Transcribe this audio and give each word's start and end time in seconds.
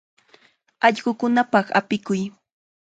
Allqukunapaq 0.85 1.67
apikuy. 1.79 2.21